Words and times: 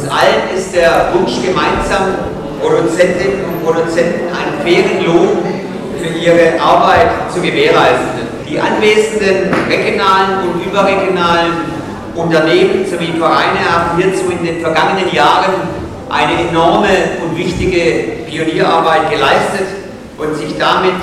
Uns 0.00 0.10
allen 0.10 0.56
ist 0.56 0.74
der 0.74 1.12
Wunsch 1.12 1.42
gemeinsam, 1.44 2.14
Produzentinnen 2.62 3.44
und 3.44 3.64
Produzenten 3.64 4.28
einen 4.32 4.56
fairen 4.64 5.04
Lohn 5.04 5.28
für 6.00 6.08
ihre 6.18 6.58
Arbeit 6.58 7.30
zu 7.30 7.42
gewährleisten. 7.42 8.20
Die 8.48 8.58
anwesenden 8.58 9.52
regionalen 9.68 10.48
und 10.48 10.64
überregionalen 10.64 11.52
Unternehmen 12.14 12.86
sowie 12.86 13.12
Vereine 13.18 13.60
haben 13.60 14.00
hierzu 14.00 14.30
in 14.30 14.42
den 14.42 14.62
vergangenen 14.62 15.12
Jahren 15.12 15.68
eine 16.08 16.48
enorme 16.48 16.88
und 17.22 17.36
wichtige 17.36 18.24
Pionierarbeit 18.26 19.10
geleistet 19.10 19.68
und 20.16 20.34
sich 20.34 20.56
damit 20.58 20.96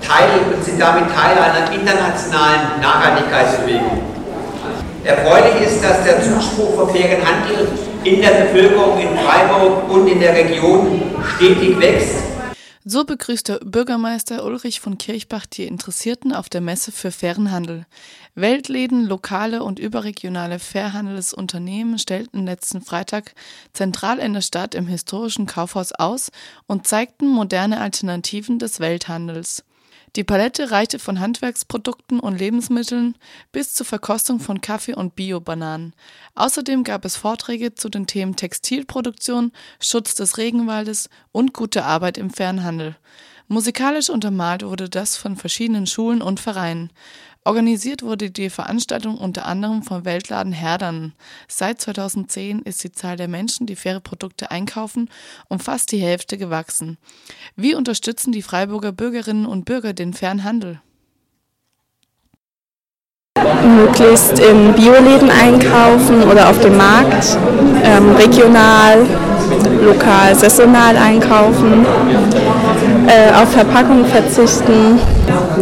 Teil, 0.00 0.30
und 0.54 0.64
sind 0.64 0.80
damit 0.80 1.04
Teil 1.14 1.36
einer 1.36 1.70
internationalen 1.70 2.80
Nachhaltigkeitsbewegung. 2.80 4.13
Erfreulich 5.04 5.66
ist, 5.66 5.84
dass 5.84 6.02
der 6.02 6.22
Zuspruch 6.22 6.88
für 6.88 6.88
fairen 6.88 7.22
Handel 7.22 7.68
in 8.04 8.22
der 8.22 8.44
Bevölkerung 8.44 8.98
in 8.98 9.16
Freiburg 9.18 9.90
und 9.90 10.08
in 10.08 10.18
der 10.18 10.34
Region 10.34 11.02
stetig 11.36 11.78
wächst. 11.78 12.16
So 12.86 13.04
begrüßte 13.04 13.60
Bürgermeister 13.64 14.44
Ulrich 14.44 14.80
von 14.80 14.96
Kirchbach 14.96 15.44
die 15.44 15.66
Interessierten 15.66 16.34
auf 16.34 16.48
der 16.48 16.62
Messe 16.62 16.90
für 16.90 17.10
fairen 17.10 17.50
Handel. 17.50 17.86
Weltläden, 18.34 19.04
lokale 19.04 19.62
und 19.62 19.78
überregionale 19.78 20.58
Fairhandelsunternehmen 20.58 21.98
stellten 21.98 22.46
letzten 22.46 22.80
Freitag 22.80 23.34
zentral 23.74 24.18
in 24.18 24.32
der 24.32 24.42
Stadt 24.42 24.74
im 24.74 24.86
historischen 24.86 25.46
Kaufhaus 25.46 25.92
aus 25.92 26.30
und 26.66 26.86
zeigten 26.86 27.28
moderne 27.28 27.80
Alternativen 27.80 28.58
des 28.58 28.80
Welthandels. 28.80 29.64
Die 30.16 30.22
Palette 30.22 30.70
reichte 30.70 31.00
von 31.00 31.18
Handwerksprodukten 31.18 32.20
und 32.20 32.38
Lebensmitteln 32.38 33.16
bis 33.50 33.74
zur 33.74 33.84
Verkostung 33.84 34.38
von 34.38 34.60
Kaffee 34.60 34.94
und 34.94 35.16
Bio-Bananen. 35.16 35.92
Außerdem 36.36 36.84
gab 36.84 37.04
es 37.04 37.16
Vorträge 37.16 37.74
zu 37.74 37.88
den 37.88 38.06
Themen 38.06 38.36
Textilproduktion, 38.36 39.50
Schutz 39.80 40.14
des 40.14 40.38
Regenwaldes 40.38 41.10
und 41.32 41.52
gute 41.52 41.84
Arbeit 41.84 42.16
im 42.16 42.30
Fernhandel. 42.30 42.96
Musikalisch 43.48 44.08
untermalt 44.08 44.64
wurde 44.64 44.88
das 44.88 45.16
von 45.16 45.36
verschiedenen 45.36 45.86
Schulen 45.86 46.22
und 46.22 46.38
Vereinen. 46.38 46.90
Organisiert 47.46 48.02
wurde 48.02 48.30
die 48.30 48.48
Veranstaltung 48.48 49.18
unter 49.18 49.44
anderem 49.44 49.82
vom 49.82 50.06
Weltladen 50.06 50.54
Herdern. 50.54 51.12
Seit 51.46 51.78
2010 51.78 52.60
ist 52.60 52.82
die 52.82 52.90
Zahl 52.90 53.18
der 53.18 53.28
Menschen, 53.28 53.66
die 53.66 53.76
faire 53.76 54.00
Produkte 54.00 54.50
einkaufen, 54.50 55.10
um 55.50 55.60
fast 55.60 55.92
die 55.92 55.98
Hälfte 55.98 56.38
gewachsen. 56.38 56.96
Wie 57.54 57.74
unterstützen 57.74 58.32
die 58.32 58.40
Freiburger 58.40 58.92
Bürgerinnen 58.92 59.44
und 59.44 59.66
Bürger 59.66 59.92
den 59.92 60.14
fairen 60.14 60.42
Handel? 60.42 60.80
Möglichst 63.62 64.38
in 64.38 64.72
Bioläden 64.72 65.30
einkaufen 65.30 66.22
oder 66.22 66.48
auf 66.48 66.58
dem 66.60 66.78
Markt, 66.78 67.36
ähm, 67.82 68.12
regional, 68.16 69.06
lokal, 69.82 70.34
saisonal 70.34 70.96
einkaufen, 70.96 71.84
äh, 73.06 73.32
auf 73.34 73.52
Verpackungen 73.52 74.06
verzichten. 74.06 74.98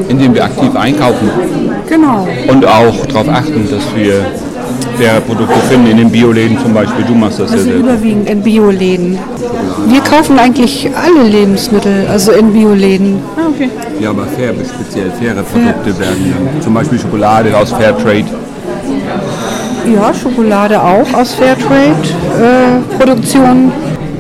Indem 0.08 0.34
wir 0.34 0.44
aktiv 0.44 0.77
einkaufen. 0.77 1.72
Genau. 1.92 2.26
Und 2.48 2.64
auch 2.64 3.04
darauf 3.06 3.28
achten, 3.28 3.68
dass 3.70 3.82
wir 3.94 4.24
faire 4.96 5.20
Produkte 5.20 5.58
finden, 5.68 5.88
in 5.88 5.98
den 5.98 6.10
Bioläden 6.10 6.58
zum 6.58 6.72
Beispiel. 6.72 7.04
Du 7.04 7.14
machst 7.14 7.38
das 7.38 7.52
also 7.52 7.68
ja 7.68 7.74
selber. 7.74 7.90
überwiegend 7.90 8.30
in 8.30 8.42
Bioläden. 8.42 9.18
Wir 9.88 10.00
kaufen 10.00 10.38
eigentlich 10.38 10.88
alle 10.96 11.24
Lebensmittel, 11.28 12.06
also 12.10 12.32
in 12.32 12.50
Bioläden. 12.50 13.20
Ah, 13.36 13.42
okay. 13.54 13.68
Ja, 14.00 14.08
aber 14.08 14.24
fair, 14.24 14.54
speziell 14.54 15.10
faire 15.20 15.42
Produkte 15.42 15.98
werden 15.98 16.34
dann. 16.34 16.48
Zum 16.62 16.72
Beispiel 16.72 16.98
Schokolade 16.98 17.54
aus 17.54 17.72
Fairtrade. 17.72 18.24
Ja, 19.94 20.14
Schokolade 20.14 20.82
auch 20.82 21.12
aus 21.12 21.34
Fairtrade-Produktion. 21.34 23.70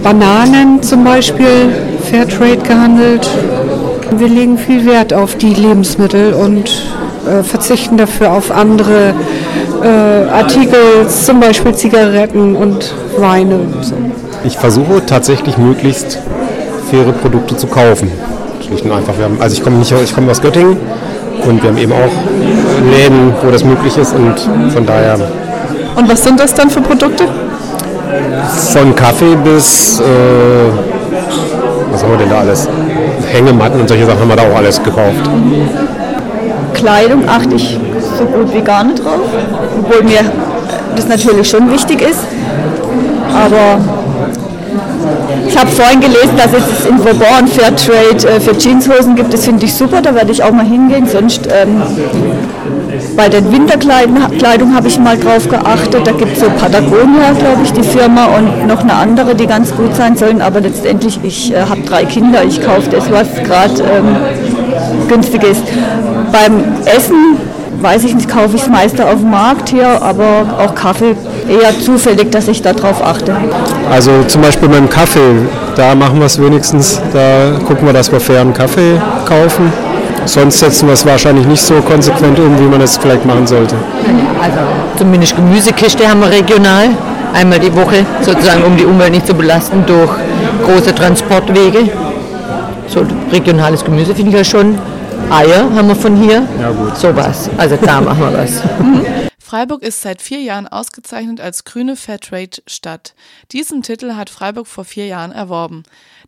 Bananen 0.02 0.82
zum 0.82 1.04
Beispiel, 1.04 1.72
Fairtrade 2.10 2.58
gehandelt. 2.58 3.26
Wir 4.18 4.28
legen 4.28 4.58
viel 4.58 4.84
Wert 4.84 5.14
auf 5.14 5.36
die 5.36 5.54
Lebensmittel 5.54 6.34
und 6.34 6.70
äh, 7.26 7.42
verzichten 7.42 7.96
dafür 7.96 8.32
auf 8.32 8.50
andere 8.50 9.14
äh, 9.82 10.30
Artikel, 10.30 11.08
zum 11.08 11.40
Beispiel 11.40 11.74
Zigaretten 11.74 12.56
und 12.56 12.94
Weine. 13.18 13.60
So. 13.80 13.94
Ich 14.44 14.56
versuche 14.56 15.04
tatsächlich 15.06 15.58
möglichst 15.58 16.18
faire 16.90 17.12
Produkte 17.12 17.56
zu 17.56 17.66
kaufen. 17.66 18.10
Schlicht 18.66 18.84
und 18.84 18.92
einfach. 18.92 19.16
Wir 19.16 19.24
haben, 19.24 19.40
also 19.40 19.54
ich 19.54 19.62
komme 19.62 19.76
nicht, 19.78 19.92
ich 19.92 20.14
komme 20.14 20.30
aus 20.30 20.40
Göttingen 20.40 20.76
und 21.46 21.62
wir 21.62 21.70
haben 21.70 21.78
eben 21.78 21.92
auch 21.92 22.12
Läden, 22.90 23.34
wo 23.42 23.50
das 23.50 23.64
möglich 23.64 23.96
ist 23.96 24.14
und 24.14 24.34
von 24.72 24.86
daher 24.86 25.16
Und 25.96 26.10
was 26.10 26.22
sind 26.24 26.38
das 26.38 26.54
dann 26.54 26.70
für 26.70 26.80
Produkte? 26.80 27.24
von 28.72 28.94
Kaffee 28.94 29.36
bis 29.44 30.00
äh, 30.00 30.02
was 31.90 32.02
haben 32.02 32.12
wir 32.12 32.18
denn 32.18 32.30
da 32.30 32.40
alles? 32.40 32.68
Hängematten 33.30 33.80
und 33.80 33.88
solche 33.88 34.06
Sachen 34.06 34.20
haben 34.20 34.28
wir 34.28 34.36
da 34.36 34.42
auch 34.42 34.56
alles 34.56 34.82
gekauft. 34.82 35.28
Kleidung 36.72 37.28
achte 37.28 37.54
ich 37.54 37.78
so 38.18 38.24
gut 38.24 38.52
wie 38.52 38.60
gar 38.60 38.84
nicht 38.84 39.02
drauf, 39.04 39.20
obwohl 39.80 40.02
mir 40.04 40.20
das 40.96 41.08
natürlich 41.08 41.48
schon 41.48 41.70
wichtig 41.70 42.02
ist. 42.02 42.20
Aber 43.34 43.80
ich 45.46 45.58
habe 45.58 45.70
vorhin 45.70 46.00
gelesen, 46.00 46.36
dass 46.36 46.52
es 46.52 46.86
in 46.86 46.98
Vauban 46.98 47.46
Fairtrade 47.48 48.28
äh, 48.28 48.40
für 48.40 48.56
Jeanshosen 48.56 49.14
gibt. 49.16 49.32
Das 49.32 49.44
finde 49.44 49.64
ich 49.66 49.74
super, 49.74 50.00
da 50.00 50.14
werde 50.14 50.32
ich 50.32 50.42
auch 50.42 50.52
mal 50.52 50.64
hingehen. 50.64 51.06
Sonst 51.06 51.46
ähm, 51.50 51.82
bei 53.16 53.28
den 53.28 53.50
Winterkleidung 53.52 54.74
habe 54.74 54.88
ich 54.88 54.98
mal 54.98 55.18
drauf 55.18 55.48
geachtet. 55.48 56.06
Da 56.06 56.12
gibt 56.12 56.32
es 56.32 56.40
so 56.40 56.50
Patagonia, 56.50 57.32
glaube 57.38 57.62
ich, 57.64 57.72
die 57.72 57.82
Firma 57.82 58.26
und 58.36 58.66
noch 58.66 58.80
eine 58.80 58.94
andere, 58.94 59.34
die 59.34 59.46
ganz 59.46 59.74
gut 59.74 59.94
sein 59.94 60.16
sollen. 60.16 60.42
Aber 60.42 60.60
letztendlich, 60.60 61.18
ich 61.22 61.52
äh, 61.52 61.62
habe 61.62 61.82
drei 61.82 62.04
Kinder, 62.04 62.44
ich 62.44 62.62
kaufe 62.62 62.90
das, 62.90 63.10
was 63.10 63.28
gerade 63.44 63.82
ähm, 63.82 64.16
günstig 65.08 65.42
ist. 65.42 65.62
Beim 66.32 66.64
Essen 66.84 67.36
weiß 67.80 68.04
ich 68.04 68.14
nicht, 68.14 68.28
kaufe 68.28 68.56
ich 68.56 68.62
es 68.62 68.68
meist 68.68 69.00
auf 69.00 69.20
dem 69.20 69.30
Markt 69.30 69.68
hier, 69.70 70.00
aber 70.02 70.46
auch 70.58 70.74
Kaffee 70.74 71.16
eher 71.48 71.78
zufällig, 71.80 72.30
dass 72.30 72.48
ich 72.48 72.62
darauf 72.62 73.04
achte. 73.04 73.34
Also 73.90 74.10
zum 74.28 74.42
Beispiel 74.42 74.68
beim 74.68 74.88
Kaffee, 74.88 75.46
da 75.74 75.94
machen 75.94 76.18
wir 76.18 76.26
es 76.26 76.40
wenigstens, 76.40 77.00
da 77.12 77.58
gucken 77.66 77.86
wir, 77.86 77.92
dass 77.92 78.10
wir 78.12 78.20
fairen 78.20 78.52
Kaffee 78.52 79.00
kaufen. 79.26 79.72
Sonst 80.24 80.58
setzen 80.60 80.86
wir 80.86 80.94
es 80.94 81.04
wahrscheinlich 81.04 81.46
nicht 81.46 81.62
so 81.62 81.74
konsequent 81.74 82.38
um, 82.38 82.58
wie 82.58 82.68
man 82.68 82.80
es 82.80 82.96
vielleicht 82.96 83.24
machen 83.26 83.46
sollte. 83.46 83.74
Also 84.40 84.58
zumindest 84.96 85.36
Gemüsekiste 85.36 86.08
haben 86.08 86.20
wir 86.20 86.30
regional, 86.30 86.90
einmal 87.34 87.58
die 87.58 87.74
Woche, 87.74 88.04
sozusagen 88.20 88.62
um 88.64 88.76
die 88.76 88.84
Umwelt 88.84 89.12
nicht 89.12 89.26
zu 89.26 89.34
belasten 89.34 89.84
durch 89.86 90.10
große 90.64 90.94
Transportwege. 90.94 91.90
So 92.88 93.04
regionales 93.30 93.84
Gemüse 93.84 94.14
finde 94.14 94.30
ich 94.30 94.36
ja 94.36 94.44
schon. 94.44 94.78
Eier 95.30 95.64
haben 95.74 95.88
wir 95.88 95.96
von 95.96 96.16
hier. 96.16 96.42
Ja 96.60 96.70
gut. 96.70 96.96
Sowas. 96.96 97.48
Also 97.56 97.76
da 97.80 98.00
machen 98.00 98.20
wir 98.20 98.38
was. 98.38 98.62
Freiburg 99.52 99.82
ist 99.82 100.00
seit 100.00 100.22
vier 100.22 100.40
Jahren 100.40 100.66
ausgezeichnet 100.66 101.38
als 101.38 101.64
grüne 101.64 101.94
Fairtrade-Stadt. 101.94 103.14
Diesen 103.52 103.82
Titel 103.82 104.14
hat 104.14 104.30
Freiburg 104.30 104.66
vor 104.66 104.86
vier 104.86 105.04
Jahren 105.04 105.30
erworben. 105.30 105.82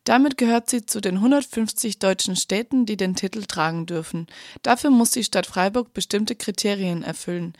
Damit 0.04 0.36
gehört 0.36 0.68
sie 0.68 0.84
zu 0.84 1.00
den 1.00 1.14
150 1.16 1.98
deutschen 1.98 2.36
Städten, 2.36 2.84
die 2.84 2.98
den 2.98 3.16
Titel 3.16 3.44
tragen 3.44 3.86
dürfen. 3.86 4.26
Dafür 4.60 4.90
muss 4.90 5.12
die 5.12 5.24
Stadt 5.24 5.46
Freiburg 5.46 5.94
bestimmte 5.94 6.34
Kriterien 6.34 7.02
erfüllen. 7.02 7.54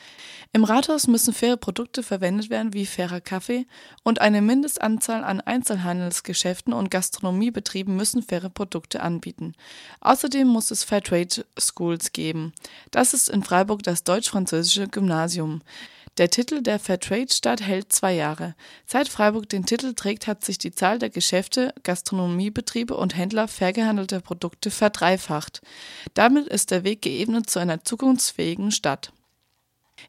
Im 0.52 0.64
Rathaus 0.64 1.06
müssen 1.06 1.32
faire 1.32 1.56
Produkte 1.56 2.02
verwendet 2.02 2.50
werden 2.50 2.74
wie 2.74 2.84
fairer 2.84 3.22
Kaffee 3.22 3.66
und 4.02 4.20
eine 4.20 4.42
Mindestanzahl 4.42 5.24
an 5.24 5.40
Einzelhandelsgeschäften 5.40 6.74
und 6.74 6.90
Gastronomiebetrieben 6.90 7.96
müssen 7.96 8.22
faire 8.22 8.50
Produkte 8.50 9.02
anbieten. 9.02 9.54
Außerdem 10.02 10.46
muss 10.46 10.70
es 10.70 10.84
Fairtrade 10.84 11.46
Schools 11.58 12.12
geben. 12.12 12.52
Das 12.90 13.14
ist 13.14 13.30
in 13.30 13.42
Freiburg 13.42 13.82
das 13.82 14.04
deutsch-französische 14.04 14.88
Gymnasium. 14.88 15.53
Der 16.16 16.30
Titel 16.30 16.62
der 16.62 16.78
Fairtrade-Stadt 16.78 17.60
hält 17.60 17.92
zwei 17.92 18.14
Jahre. 18.14 18.54
Seit 18.86 19.08
Freiburg 19.08 19.48
den 19.48 19.66
Titel 19.66 19.94
trägt, 19.94 20.28
hat 20.28 20.44
sich 20.44 20.58
die 20.58 20.70
Zahl 20.70 21.00
der 21.00 21.10
Geschäfte, 21.10 21.74
Gastronomiebetriebe 21.82 22.96
und 22.96 23.16
Händler 23.16 23.48
fair 23.48 23.72
gehandelter 23.72 24.20
Produkte 24.20 24.70
verdreifacht. 24.70 25.60
Damit 26.14 26.46
ist 26.46 26.70
der 26.70 26.84
Weg 26.84 27.02
geebnet 27.02 27.50
zu 27.50 27.58
einer 27.58 27.82
zukunftsfähigen 27.82 28.70
Stadt. 28.70 29.12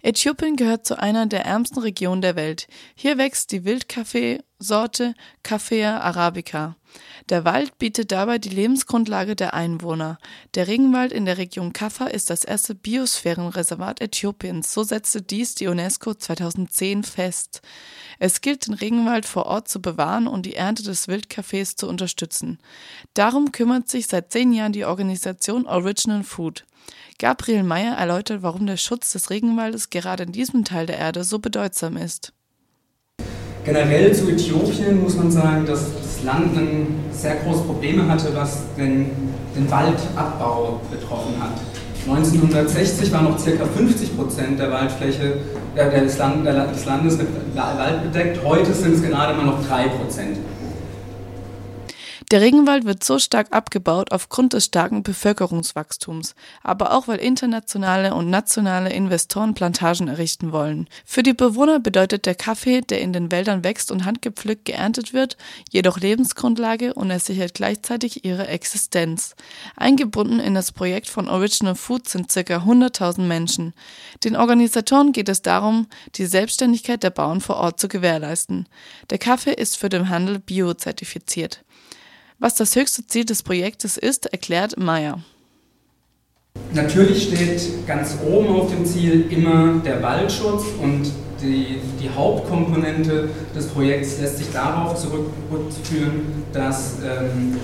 Äthiopien 0.01 0.55
gehört 0.55 0.85
zu 0.85 0.99
einer 0.99 1.25
der 1.25 1.45
ärmsten 1.45 1.79
Regionen 1.79 2.21
der 2.21 2.35
Welt. 2.35 2.67
Hier 2.95 3.17
wächst 3.17 3.51
die 3.51 3.65
Wildkaffeesorte 3.65 5.13
Caffea 5.43 5.99
arabica. 5.99 6.75
Der 7.29 7.43
Wald 7.43 7.77
bietet 7.77 8.11
dabei 8.11 8.37
die 8.37 8.49
Lebensgrundlage 8.49 9.35
der 9.35 9.53
Einwohner. 9.53 10.17
Der 10.53 10.67
Regenwald 10.67 11.11
in 11.11 11.25
der 11.25 11.37
Region 11.37 11.73
Kaffa 11.73 12.07
ist 12.07 12.29
das 12.29 12.43
erste 12.43 12.75
Biosphärenreservat 12.75 14.01
Äthiopiens. 14.01 14.73
So 14.73 14.83
setzte 14.83 15.21
dies 15.21 15.55
die 15.55 15.67
UNESCO 15.67 16.13
2010 16.13 17.03
fest. 17.03 17.61
Es 18.19 18.41
gilt, 18.41 18.67
den 18.67 18.75
Regenwald 18.75 19.25
vor 19.25 19.45
Ort 19.45 19.67
zu 19.67 19.81
bewahren 19.81 20.27
und 20.27 20.45
die 20.45 20.55
Ernte 20.55 20.83
des 20.83 21.07
Wildkaffees 21.07 21.75
zu 21.75 21.87
unterstützen. 21.89 22.59
Darum 23.13 23.51
kümmert 23.51 23.89
sich 23.89 24.07
seit 24.07 24.31
zehn 24.31 24.53
Jahren 24.53 24.71
die 24.71 24.85
Organisation 24.85 25.67
Original 25.67 26.23
Food. 26.23 26.65
Gabriel 27.19 27.63
Meyer 27.63 27.95
erläutert, 27.95 28.43
warum 28.43 28.65
der 28.65 28.77
Schutz 28.77 29.13
des 29.13 29.29
Regenwaldes 29.29 29.89
gerade 29.89 30.23
in 30.23 30.31
diesem 30.31 30.65
Teil 30.65 30.85
der 30.85 30.97
Erde 30.97 31.23
so 31.23 31.39
bedeutsam 31.39 31.97
ist. 31.97 32.33
Generell 33.63 34.13
zu 34.13 34.29
Äthiopien 34.29 35.01
muss 35.01 35.15
man 35.15 35.31
sagen, 35.31 35.65
dass 35.65 35.91
das 35.95 36.23
Land 36.23 36.55
sehr 37.11 37.37
große 37.37 37.63
Probleme 37.63 38.07
hatte, 38.07 38.35
was 38.35 38.63
den, 38.77 39.09
den 39.55 39.71
Waldabbau 39.71 40.81
betroffen 40.91 41.41
hat. 41.41 41.53
1960 42.07 43.11
waren 43.11 43.23
noch 43.23 43.43
ca. 43.43 43.65
50 43.65 44.15
Prozent 44.15 44.59
der 44.59 44.71
Waldfläche 44.71 45.39
äh, 45.75 46.01
des, 46.01 46.17
des 46.17 46.85
Landes 46.85 47.17
mit 47.17 47.27
Wald 47.55 48.03
bedeckt, 48.03 48.43
heute 48.43 48.71
sind 48.73 48.93
es 48.93 49.01
gerade 49.01 49.35
mal 49.35 49.45
noch 49.45 49.65
3 49.67 49.87
Prozent. 49.87 50.37
Der 52.31 52.41
Regenwald 52.41 52.85
wird 52.85 53.03
so 53.03 53.19
stark 53.19 53.53
abgebaut 53.53 54.11
aufgrund 54.11 54.53
des 54.53 54.65
starken 54.65 55.03
Bevölkerungswachstums, 55.03 56.33
aber 56.63 56.91
auch 56.93 57.07
weil 57.07 57.19
internationale 57.19 58.15
und 58.15 58.31
nationale 58.31 58.91
Investoren 58.91 59.53
Plantagen 59.53 60.07
errichten 60.07 60.51
wollen. 60.51 60.87
Für 61.05 61.21
die 61.21 61.33
Bewohner 61.33 61.79
bedeutet 61.79 62.25
der 62.25 62.33
Kaffee, 62.33 62.81
der 62.81 63.01
in 63.01 63.13
den 63.13 63.31
Wäldern 63.31 63.63
wächst 63.63 63.91
und 63.91 64.05
handgepflückt 64.05 64.65
geerntet 64.65 65.13
wird, 65.13 65.37
jedoch 65.69 65.99
Lebensgrundlage 65.99 66.95
und 66.95 67.11
er 67.11 67.19
sichert 67.19 67.53
gleichzeitig 67.53 68.25
ihre 68.25 68.47
Existenz. 68.47 69.35
Eingebunden 69.75 70.39
in 70.39 70.55
das 70.55 70.71
Projekt 70.71 71.07
von 71.07 71.29
Original 71.29 71.75
Food 71.75 72.09
sind 72.09 72.29
ca. 72.29 72.41
100.000 72.41 73.21
Menschen. 73.21 73.75
Den 74.23 74.35
Organisatoren 74.35 75.11
geht 75.11 75.29
es 75.29 75.43
darum, 75.43 75.85
die 76.15 76.25
Selbstständigkeit 76.25 77.03
der 77.03 77.11
Bauern 77.11 77.39
vor 77.39 77.57
Ort 77.57 77.79
zu 77.79 77.87
gewährleisten. 77.87 78.67
Der 79.11 79.19
Kaffee 79.19 79.53
ist 79.53 79.77
für 79.77 79.89
den 79.89 80.09
Handel 80.09 80.39
biozertifiziert. 80.39 81.61
Was 82.37 82.55
das 82.55 82.75
höchste 82.75 83.07
Ziel 83.07 83.23
des 83.25 83.43
Projektes 83.43 83.97
ist, 83.97 84.25
erklärt 84.27 84.77
Meyer. 84.77 85.19
Natürlich 86.73 87.23
steht 87.23 87.87
ganz 87.87 88.17
oben 88.25 88.49
auf 88.49 88.69
dem 88.69 88.85
Ziel 88.85 89.27
immer 89.29 89.81
der 89.85 90.03
Waldschutz 90.03 90.63
und 90.81 91.09
die, 91.41 91.79
die 92.01 92.09
Hauptkomponente 92.09 93.29
des 93.55 93.67
Projekts 93.67 94.19
lässt 94.19 94.37
sich 94.37 94.51
darauf 94.51 94.95
zurückführen, 94.95 96.43
dass 96.51 96.95
ähm, 97.03 97.57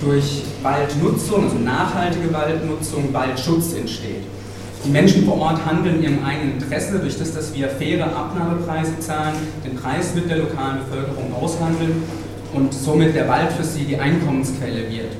durch 0.00 0.42
Waldnutzung, 0.62 1.44
also 1.44 1.58
nachhaltige 1.58 2.32
Waldnutzung, 2.32 3.12
Waldschutz 3.12 3.74
entsteht. 3.74 4.22
Die 4.84 4.90
Menschen 4.90 5.24
vor 5.24 5.38
Ort 5.38 5.64
handeln 5.64 5.96
in 5.96 6.02
ihrem 6.02 6.24
eigenen 6.24 6.54
Interesse, 6.54 6.98
durch 6.98 7.16
das, 7.16 7.34
dass 7.34 7.54
wir 7.54 7.68
faire 7.68 8.16
Abnahmepreise 8.16 8.98
zahlen, 8.98 9.36
den 9.64 9.76
Preis 9.76 10.14
mit 10.14 10.28
der 10.28 10.38
lokalen 10.38 10.80
Bevölkerung 10.80 11.32
aushandeln 11.34 12.02
und 12.52 12.72
somit 12.72 13.14
der 13.14 13.28
Wald 13.28 13.52
für 13.52 13.64
sie 13.64 13.84
die 13.84 13.96
Einkommensquelle 13.96 14.90
wird. 14.90 15.12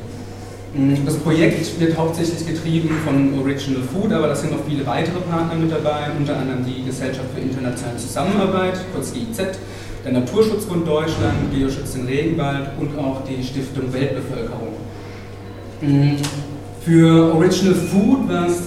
Mm, 0.75 1.05
das 1.05 1.17
Projekt 1.17 1.79
wird 1.81 1.96
hauptsächlich 1.96 2.46
getrieben 2.46 2.90
von 3.05 3.38
Original 3.38 3.82
Food, 3.82 4.12
aber 4.12 4.29
da 4.29 4.34
sind 4.34 4.52
noch 4.52 4.64
viele 4.67 4.87
weitere 4.87 5.20
Partner 5.20 5.55
mit 5.55 5.70
dabei, 5.70 6.11
unter 6.19 6.37
anderem 6.37 6.64
die 6.64 6.84
Gesellschaft 6.84 7.26
für 7.34 7.40
internationale 7.40 7.99
Zusammenarbeit, 7.99 8.81
kurz 8.94 9.12
GIZ, 9.12 9.58
der 10.05 10.12
Naturschutzbund 10.12 10.87
Deutschland, 10.87 11.52
Bioschutz 11.52 11.94
in 11.94 12.06
Regenwald 12.06 12.70
und 12.81 12.99
auch 12.99 13.23
die 13.25 13.43
Stiftung 13.43 13.93
Weltbevölkerung. 13.93 14.75
Mm, 15.81 16.17
für 16.84 17.34
Original 17.34 17.75
Food 17.75 18.29
war 18.29 18.46
es 18.46 18.62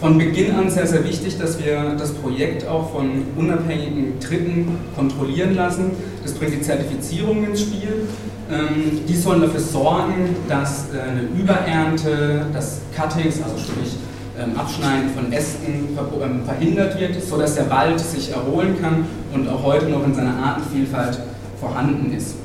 von 0.00 0.16
Beginn 0.16 0.54
an 0.54 0.70
sehr, 0.70 0.86
sehr 0.86 1.04
wichtig, 1.04 1.38
dass 1.38 1.62
wir 1.62 1.96
das 1.98 2.12
Projekt 2.12 2.66
auch 2.68 2.92
von 2.92 3.24
unabhängigen 3.36 4.20
Dritten 4.20 4.78
kontrollieren 4.94 5.54
lassen. 5.54 5.90
Das 6.22 6.34
bringt 6.34 6.54
die 6.54 6.60
Zertifizierung 6.60 7.44
ins 7.44 7.62
Spiel. 7.62 8.06
Ähm, 8.50 9.00
die 9.08 9.16
sollen 9.16 9.42
dafür 9.42 9.60
sorgen, 9.60 10.36
dass 10.48 10.86
äh, 10.94 11.00
eine 11.00 11.22
Überernte, 11.38 12.46
das 12.52 12.80
Cuttings, 12.94 13.42
also 13.42 13.58
sprich 13.58 13.96
ähm, 14.38 14.56
Abschneiden 14.56 15.10
von 15.14 15.32
Ästen 15.32 15.88
ähm, 16.22 16.44
verhindert 16.44 16.98
wird, 16.98 17.20
sodass 17.22 17.56
der 17.56 17.68
Wald 17.68 17.98
sich 17.98 18.30
erholen 18.30 18.76
kann 18.80 19.04
und 19.34 19.48
auch 19.48 19.64
heute 19.64 19.86
noch 19.86 20.06
in 20.06 20.14
seiner 20.14 20.36
Artenvielfalt 20.36 21.18
vorhanden 21.60 22.14
ist. 22.16 22.36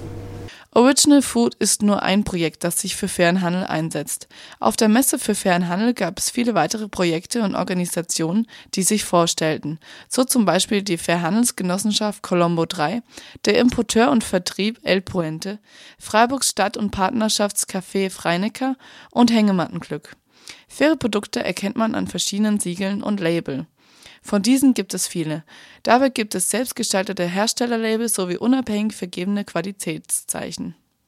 Original 0.75 1.22
Food 1.22 1.54
ist 1.56 1.84
nur 1.84 2.02
ein 2.02 2.24
Projekt, 2.24 2.64
das 2.64 2.81
sich 2.81 2.96
für 2.96 3.08
fairen 3.08 3.42
Handel 3.42 3.64
einsetzt. 3.64 4.28
Auf 4.60 4.75
der 4.75 4.90
Messe 4.90 5.20
für 5.20 5.36
fairen 5.36 5.68
Handel 5.68 5.94
gab 5.94 6.18
es 6.18 6.31
viele 6.31 6.56
weitere 6.56 6.88
Projekte 6.88 7.44
und 7.44 7.54
Organisationen, 7.54 8.48
die 8.74 8.81
sich 8.81 9.04
vorstellten. 9.04 9.80
So 10.10 10.24
zum 10.24 10.46
Beispiel 10.46 10.81
die 10.81 10.98
Fairhandelsgenossenschaft 10.98 12.24
Colombo 12.24 12.66
3, 12.66 13.04
der 13.46 13.60
Importeur 13.60 14.10
und 14.10 14.24
Vertrieb 14.24 14.80
El 14.81 15.02
Puente, 15.02 15.60
Freiburgs 16.00 16.50
Stadt- 16.50 16.78
und 16.78 16.90
Partnerschaftscafé 16.90 18.10
Freinecker 18.10 18.76
und 19.12 19.31
Hängemattenglück. 19.31 20.16
Faire 20.68 20.96
Produkte 20.96 21.44
erkennt 21.44 21.76
man 21.76 21.94
an 21.94 22.08
verschiedenen 22.08 22.60
Siegeln 22.60 23.04
und 23.04 23.19
Label. 23.19 23.68
Von 24.24 24.42
diesen 24.42 24.74
gibt 24.74 24.94
es 24.94 25.06
viele. 25.06 25.44
Dabei 25.84 26.10
gibt 26.10 26.34
es 26.34 26.50
selbstgestaltete 26.50 27.25
Herstellerlabels 27.25 28.14
sowie 28.14 28.38
unabhängig 28.38 28.96
vergebene 28.96 29.44
Qualitätszeichen. 29.44 30.75